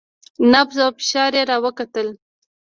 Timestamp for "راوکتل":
1.49-2.07